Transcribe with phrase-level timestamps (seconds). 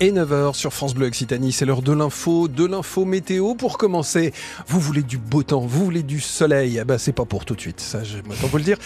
[0.00, 1.52] Et 9h sur France Bleu Occitanie.
[1.52, 3.54] C'est l'heure de l'info, de l'info météo.
[3.54, 4.32] Pour commencer,
[4.66, 6.78] vous voulez du beau temps, vous voulez du soleil?
[6.78, 8.78] Ah bah, c'est pas pour tout de suite, ça, je vous le dire.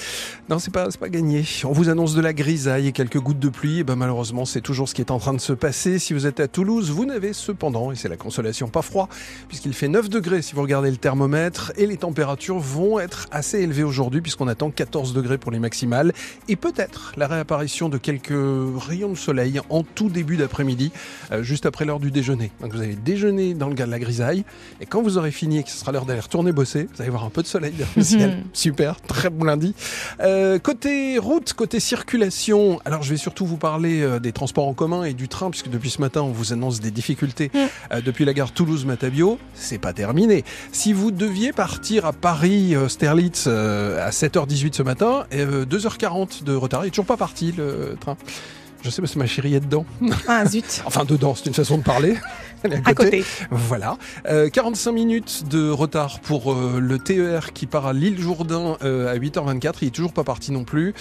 [0.49, 1.45] Non, c'est pas, pas gagné.
[1.65, 3.79] On vous annonce de la grisaille et quelques gouttes de pluie.
[3.79, 6.01] Et bah, malheureusement, c'est toujours ce qui est en train de se passer.
[6.01, 9.09] Si vous êtes à Toulouse, vous n'avez cependant, et c'est la consolation, pas froid,
[9.47, 11.73] puisqu'il fait 9 degrés si vous regardez le thermomètre.
[11.77, 16.13] Et les températures vont être assez élevées aujourd'hui, puisqu'on attend 14 degrés pour les maximales.
[16.49, 20.91] Et peut-être la réapparition de quelques rayons de soleil en tout début d'après-midi.
[21.33, 22.51] Euh, juste après l'heure du déjeuner.
[22.61, 24.45] Donc vous allez déjeuner dans le gars de la grisaille,
[24.81, 27.11] et quand vous aurez fini et que ce sera l'heure d'aller retourner bosser, vous allez
[27.11, 28.43] voir un peu de soleil dans le ciel.
[28.53, 29.75] Super, très bon lundi.
[30.21, 34.75] Euh, côté route, côté circulation, alors je vais surtout vous parler euh, des transports en
[34.75, 38.01] commun et du train, puisque depuis ce matin, on vous annonce des difficultés mm.
[38.01, 39.39] depuis la gare Toulouse-Matabio.
[39.55, 40.45] C'est pas terminé.
[40.73, 46.87] Si vous deviez partir à Paris, Sterlitz, à 7h18 ce matin, 2h40 de retard, il
[46.87, 48.17] n'est toujours pas parti le train.
[48.85, 49.87] Je sais parce que ma chérie est dedans.
[50.29, 50.83] Ah zut.
[50.87, 52.17] enfin dedans, c'est une façon de parler.
[52.85, 53.25] à, côté.
[53.51, 53.99] Voilà.
[54.53, 59.13] 45 euh, minutes de retard pour euh, le TER qui part à l'île Jourdain euh,
[59.13, 59.75] à 8h24.
[59.83, 60.95] Il est toujours pas parti non plus.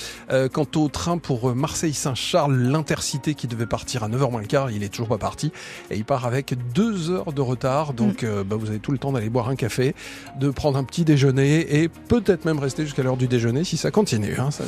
[0.51, 4.83] quant au train pour Marseille-Saint-Charles, l'intercité qui devait partir à 9h moins le quart, il
[4.83, 5.51] est toujours pas parti.
[5.91, 7.93] Et il part avec deux heures de retard.
[7.93, 8.43] Donc mm.
[8.43, 9.95] bah, vous avez tout le temps d'aller boire un café,
[10.39, 13.91] de prendre un petit déjeuner et peut-être même rester jusqu'à l'heure du déjeuner si ça
[13.91, 14.35] continue.
[14.39, 14.63] Hein, ça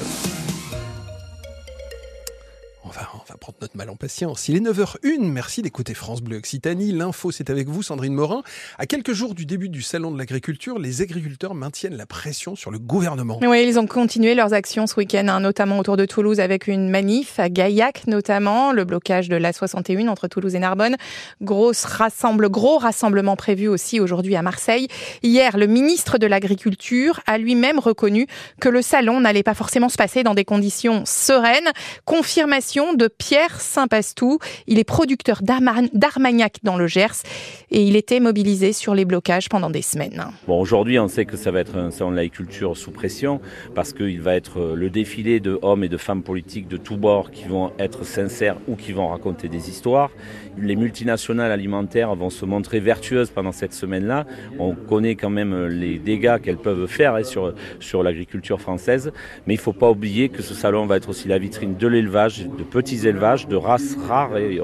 [3.45, 4.49] prendre notre mal en patience.
[4.49, 6.91] Il est 9h01, merci d'écouter France Bleu Occitanie.
[6.91, 8.41] L'info, c'est avec vous, Sandrine Morin.
[8.79, 12.71] À quelques jours du début du Salon de l'agriculture, les agriculteurs maintiennent la pression sur
[12.71, 13.39] le gouvernement.
[13.43, 16.89] Oui, ils ont continué leurs actions ce week-end, hein, notamment autour de Toulouse avec une
[16.89, 20.95] manif à Gaillac notamment, le blocage de la 61 entre Toulouse et Narbonne.
[21.43, 24.87] Grosse rassemble, gros rassemblement prévu aussi aujourd'hui à Marseille.
[25.21, 28.25] Hier, le ministre de l'Agriculture a lui-même reconnu
[28.59, 31.69] que le salon n'allait pas forcément se passer dans des conditions sereines.
[32.05, 34.39] Confirmation de Pierre Saint-Pastou.
[34.67, 37.23] Il est producteur d'Armagnac dans le Gers
[37.71, 40.25] et il était mobilisé sur les blocages pendant des semaines.
[40.47, 43.41] Bon, aujourd'hui, on sait que ça va être un salon de l'agriculture sous pression
[43.73, 46.97] parce qu'il va être euh, le défilé de hommes et de femmes politiques de tous
[46.97, 50.11] bords qui vont être sincères ou qui vont raconter des histoires.
[50.57, 54.25] Les multinationales alimentaires vont se montrer vertueuses pendant cette semaine-là.
[54.59, 59.11] On connaît quand même les dégâts qu'elles peuvent faire hein, sur, sur l'agriculture française.
[59.47, 61.87] Mais il ne faut pas oublier que ce salon va être aussi la vitrine de
[61.87, 64.37] l'élevage, de petits élevages de races rares.
[64.37, 64.59] Et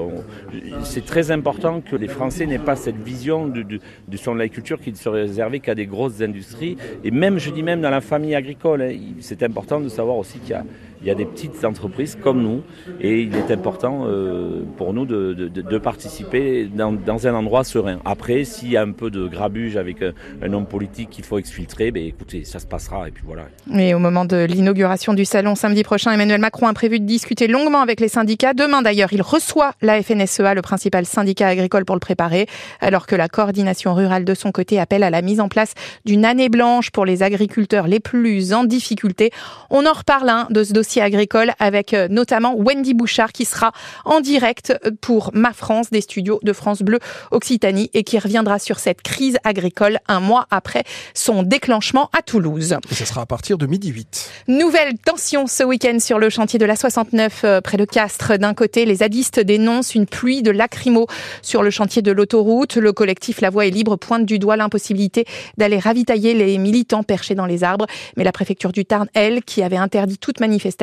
[0.84, 4.92] c'est très important que les Français n'aient pas cette vision du son de l'agriculture qui
[4.92, 6.76] ne serait réservée qu'à des grosses industries.
[7.04, 10.38] Et même, je dis même, dans la famille agricole, hein, c'est important de savoir aussi
[10.38, 10.64] qu'il y a
[11.02, 12.62] il y a des petites entreprises comme nous
[13.00, 17.64] et il est important euh, pour nous de, de, de participer dans, dans, un endroit
[17.64, 17.98] serein.
[18.04, 20.12] Après, s'il y a un peu de grabuge avec un,
[20.42, 23.42] un homme politique qu'il faut exfiltrer, ben, écoutez, ça se passera et puis voilà.
[23.66, 27.48] Mais au moment de l'inauguration du salon samedi prochain, Emmanuel Macron a prévu de discuter
[27.48, 28.54] longuement avec les syndicats.
[28.54, 32.46] Demain d'ailleurs, il reçoit la FNSEA, le principal syndicat agricole, pour le préparer,
[32.80, 35.74] alors que la coordination rurale de son côté appelle à la mise en place
[36.04, 39.30] d'une année blanche pour les agriculteurs les plus en difficulté.
[39.70, 43.72] On en reparle hein, de ce dossier agricole avec euh, notamment Wendy Bouchard qui sera
[44.04, 46.98] en direct pour Ma France des studios de France Bleu
[47.30, 52.76] Occitanie et qui reviendra sur cette crise agricole un mois après son déclenchement à Toulouse.
[52.90, 54.30] Et ce sera à partir de midi 8.
[54.48, 58.38] Nouvelle tension ce week-end sur le chantier de la 69 euh, près de Castres.
[58.38, 61.06] D'un côté, les zadistes dénoncent une pluie de lacrymo
[61.42, 62.76] sur le chantier de l'autoroute.
[62.76, 65.24] Le collectif La Voix est libre pointe du doigt l'impossibilité
[65.56, 67.86] d'aller ravitailler les militants perchés dans les arbres.
[68.16, 70.81] Mais la préfecture du Tarn, elle, qui avait interdit toute manifestation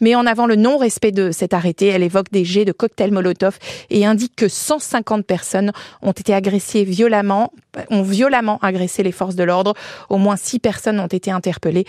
[0.00, 1.86] mais en avant le non-respect de cet arrêté.
[1.86, 3.58] Elle évoque des jets de cocktails Molotov
[3.90, 5.72] et indique que 150 personnes
[6.02, 7.52] ont été agressées violemment,
[7.90, 9.74] ont violemment agressé les forces de l'ordre.
[10.08, 11.84] Au moins six personnes ont été interpellées.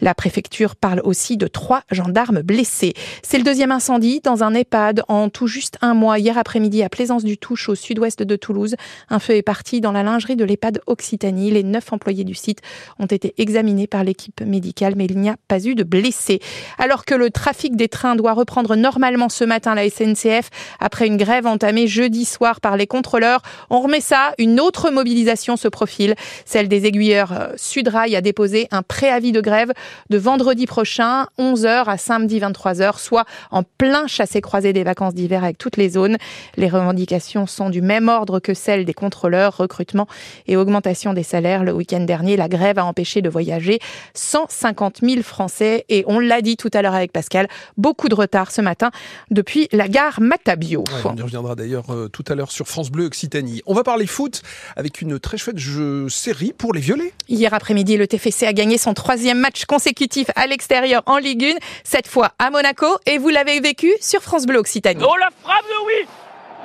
[0.00, 2.94] La préfecture parle aussi de trois gendarmes blessés.
[3.22, 6.18] C'est le deuxième incendie dans un EHPAD en tout juste un mois.
[6.18, 8.76] Hier après-midi à Plaisance-du-Touche, au sud-ouest de Toulouse,
[9.10, 11.50] un feu est parti dans la lingerie de l'EHPAD Occitanie.
[11.50, 12.60] Les neuf employés du site
[12.98, 16.40] ont été examinés par l'équipe médicale, mais il n'y a pas eu de blessés.
[16.78, 21.06] Alors, Alors que le trafic des trains doit reprendre normalement ce matin la SNCF après
[21.06, 23.40] une grève entamée jeudi soir par les contrôleurs,
[23.70, 28.68] on remet ça, une autre mobilisation se profile, celle des aiguilleurs euh, Sudrail a déposé
[28.72, 29.72] un préavis de grève
[30.10, 35.56] de vendredi prochain, 11h à samedi 23h, soit en plein chassé-croisé des vacances d'hiver avec
[35.56, 36.18] toutes les zones.
[36.58, 40.08] Les revendications sont du même ordre que celles des contrôleurs, recrutement
[40.46, 41.64] et augmentation des salaires.
[41.64, 43.78] Le week-end dernier, la grève a empêché de voyager
[44.12, 48.50] 150 000 Français et on l'a dit tout à l'heure avec Pascal, beaucoup de retard
[48.50, 48.90] ce matin
[49.30, 50.80] depuis la gare Matabio.
[50.80, 53.62] Ouais, on y reviendra d'ailleurs euh, tout à l'heure sur France Bleu Occitanie.
[53.66, 54.42] On va parler foot
[54.76, 57.12] avec une très chouette jeu série pour les violets.
[57.28, 61.58] Hier après-midi, le TFC a gagné son troisième match consécutif à l'extérieur en Ligue 1,
[61.84, 65.02] cette fois à Monaco, et vous l'avez vécu sur France Bleu Occitanie.
[65.06, 66.08] Oh la frappe de oui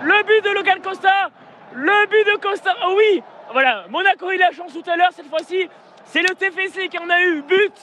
[0.03, 1.29] Le but de Logan Costa
[1.75, 3.21] Le but de Costa Oh oui
[3.53, 5.67] Voilà, Monaco il a la chance tout à l'heure, cette fois-ci,
[6.05, 7.73] c'est le TFC qui en a eu but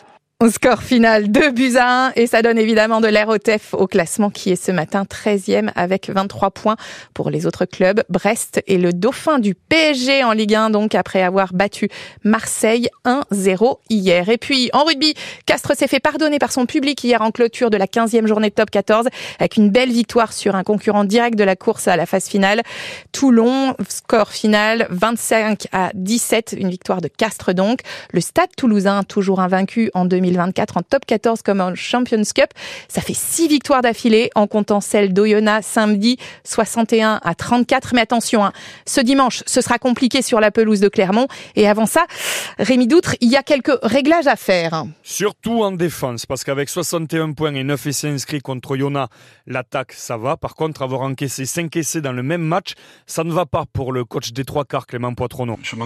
[0.50, 3.87] score final, 2 buts à 1 et ça donne évidemment de l'air au TEF au
[3.87, 6.76] classement qui est ce matin 13e avec 23 points
[7.14, 8.02] pour les autres clubs.
[8.11, 11.88] Brest est le dauphin du PSG en Ligue 1 donc après avoir battu
[12.25, 14.29] Marseille 1-0 hier.
[14.29, 15.14] Et puis en rugby,
[15.46, 18.70] Castres s'est fait pardonner par son public hier en clôture de la 15e journée top
[18.70, 19.08] 14
[19.38, 22.61] avec une belle victoire sur un concurrent direct de la course à la phase finale.
[23.12, 27.81] Toulon, score final 25 à 17, une victoire de Castres donc.
[28.12, 32.50] Le Stade toulousain toujours invaincu en 2000 2024 en top 14 comme en Champions Cup.
[32.88, 37.94] Ça fait six victoires d'affilée en comptant celle d'Oyonnax samedi 61 à 34.
[37.94, 38.52] Mais attention, hein,
[38.86, 41.28] ce dimanche, ce sera compliqué sur la pelouse de Clermont.
[41.56, 42.06] Et avant ça,
[42.58, 44.84] Rémi Doutre, il y a quelques réglages à faire.
[45.02, 49.12] Surtout en défense, parce qu'avec 61 points et 9 essais inscrits contre Oyonnax,
[49.46, 50.36] l'attaque, ça va.
[50.36, 52.75] Par contre, avoir encaissé 5 essais dans le même match,
[53.06, 55.58] ça ne va pas pour le coach des trois quarts, Clément Poitronneau.
[55.62, 55.76] Je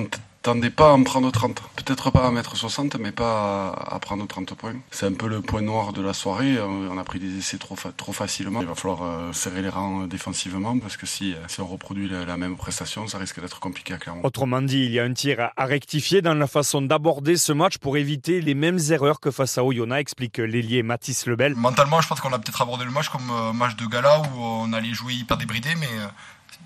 [0.49, 1.62] m'attendais pas à en prendre 30.
[1.77, 4.77] Peut-être pas à mettre 60, mais pas à prendre 30 points.
[4.91, 6.59] C'est un peu le point noir de la soirée.
[6.61, 8.62] On a pris des essais trop, trop facilement.
[8.62, 12.09] Il va falloir euh, serrer les rangs défensivement parce que si, euh, si on reproduit
[12.09, 14.23] la, même prestation, ça risque d'être compliqué à Clermont.
[14.25, 17.77] Autrement dit, il y a un tir à rectifier dans la façon d'aborder ce match
[17.77, 21.55] pour éviter les mêmes erreurs que face à Oyonnax, explique l'ailier Mathis Lebel.
[21.56, 24.21] Mentalement, je pense qu'on a peut-être abordé le match comme un euh, match de gala
[24.21, 25.89] où on allait jouer hyper débridé, mais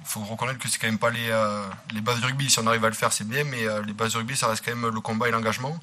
[0.05, 1.63] faut reconnaître que c'est quand même pas les, euh,
[1.93, 2.51] les bases de rugby.
[2.51, 4.49] Si on arrive à le faire, c'est bien, mais euh, les bases de rugby, ça
[4.49, 5.79] reste quand même le combat et l'engagement.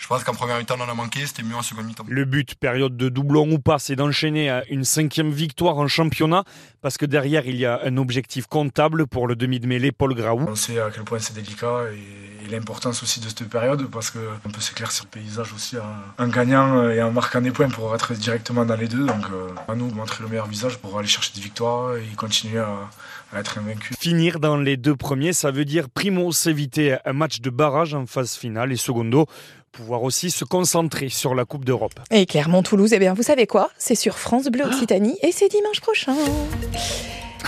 [0.00, 2.06] Je pense qu'en première mi-temps, on en a manqué, c'était mieux en seconde mi-temps.
[2.08, 6.44] Le but, période de doublon ou pas, c'est d'enchaîner à une cinquième victoire en championnat,
[6.80, 10.14] parce que derrière, il y a un objectif comptable pour le demi de mêlée Paul
[10.14, 10.46] Graou.
[10.48, 14.50] On sait à quel point c'est délicat et, l'importance aussi de cette période, parce qu'on
[14.50, 15.76] peut s'éclaircir le paysage aussi
[16.18, 19.06] en, gagnant et en marquant des points pour être directement dans les deux.
[19.06, 22.58] Donc euh, à nous montrer le meilleur visage pour aller chercher des victoires et continuer
[22.58, 22.88] à,
[23.32, 23.94] à être invaincu.
[24.00, 28.06] Finir dans les deux premiers, ça veut dire primo s'éviter un match de barrage en
[28.06, 29.26] phase finale et secondo
[29.72, 31.94] pouvoir aussi se concentrer sur la Coupe d'Europe.
[32.10, 33.70] Et Clermont-Toulouse, eh bien, vous savez quoi?
[33.78, 36.14] C'est sur France Bleu Occitanie et c'est dimanche prochain.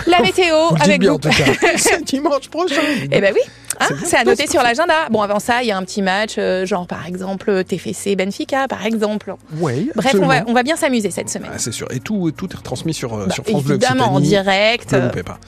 [0.06, 1.18] La météo avec bien,
[1.76, 2.80] c'est dimanche prochain.
[3.10, 3.40] Eh ben oui,
[3.78, 5.08] hein, c'est à noter sur l'agenda.
[5.10, 8.68] Bon, avant ça, il y a un petit match, euh, genre par exemple TFC Benfica,
[8.68, 9.34] par exemple.
[9.58, 9.90] Oui.
[9.94, 11.50] Bref, on va, on va, bien s'amuser cette semaine.
[11.52, 11.88] Ah, c'est sûr.
[11.90, 13.98] Et tout, tout est retransmis sur, euh, bah, sur France Bleu Occitanie.
[14.00, 14.92] Évidemment, en direct.
[14.92, 15.38] Ne loupez pas.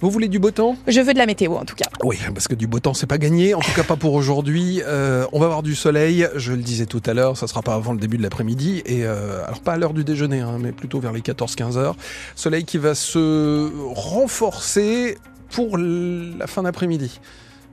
[0.00, 0.76] Vous voulez du beau temps?
[0.86, 1.88] Je veux de la météo en tout cas.
[2.02, 4.82] Oui, parce que du beau temps c'est pas gagné, en tout cas pas pour aujourd'hui.
[4.84, 7.74] Euh, on va avoir du soleil, je le disais tout à l'heure, ça sera pas
[7.74, 10.72] avant le début de l'après-midi et euh, alors pas à l'heure du déjeuner, hein, mais
[10.72, 11.96] plutôt vers les 14-15 heures.
[12.34, 15.18] Soleil qui va se renforcer
[15.50, 17.20] pour la fin d'après-midi.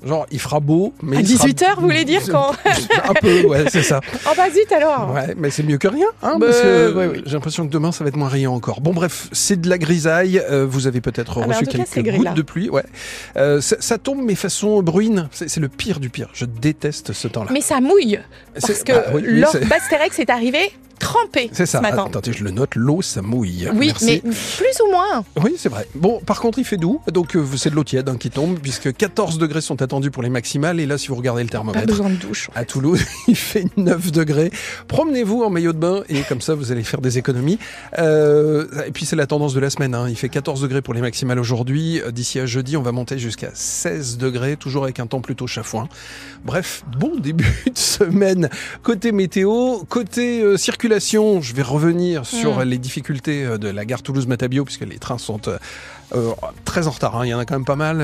[0.04, 1.18] Genre, il fera beau, mais.
[1.18, 2.54] À 18h, vous voulez dire quand
[3.08, 4.00] Un peu, ouais, c'est ça.
[4.28, 7.34] Oh bah zut alors Ouais, mais c'est mieux que rien, hein, parce bah, que j'ai
[7.34, 8.82] l'impression que demain ça va être moins riant encore.
[8.82, 10.40] Bon, bref, c'est de la grisaille.
[10.50, 12.84] Euh, vous avez peut-être ah, reçu quelques gouttes de pluie, ouais.
[13.36, 15.28] Euh, ça, ça, tombe, mais façon bruine.
[15.32, 16.30] C'est le pire du pire.
[16.34, 17.52] Je déteste ce temps-là.
[17.52, 18.20] Mais ça mouille.
[18.54, 21.80] Parce que bah, oui, Basterex est arrivé trempé C'est ça.
[21.80, 22.06] Ce matin.
[22.08, 23.68] Attendez, je le note, l'eau, ça mouille.
[23.74, 25.24] Oui, mais plus ou moins.
[25.44, 25.88] Oui, c'est vrai.
[25.96, 28.60] Bon, par contre, il fait doux, donc euh, c'est de l'eau tiède hein, qui tombe,
[28.60, 31.86] puisque 14 degrés sont attendus pour les maximales, et là, si vous regardez le thermomètre,
[31.86, 32.50] Pas besoin de douche.
[32.56, 34.52] À Toulouse, il fait 9 degrés.
[34.88, 37.58] Promenez-vous en maillot de bain, et comme ça, vous allez faire des économies.
[37.98, 39.96] Euh, et puis, c'est la tendance de la semaine.
[39.96, 40.08] Hein.
[40.10, 42.02] Il fait 14 degrés pour les maximales aujourd'hui.
[42.12, 45.90] D'ici à jeudi, on va monter jusqu'à 16 degrés, toujours avec un temps plutôt chafouin.
[46.46, 48.50] Bref, bon début de semaine.
[48.84, 52.64] Côté météo, côté euh, circulation, je vais revenir sur mm.
[52.64, 55.58] les difficultés euh, de la gare Toulouse-Matabio, puisque les trains sont euh,
[56.16, 56.32] euh,
[56.66, 57.16] très en retard.
[57.16, 57.26] Hein.
[57.26, 58.04] Il y en a quand même pas mal.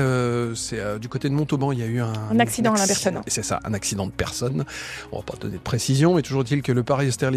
[0.56, 3.20] c'est du côté de Montauban, il y a eu un, un accident à la personne.
[3.26, 4.64] C'est ça, un accident de personne.
[5.12, 7.36] On va pas donner de précision, mais toujours est-il que le Paris Sterling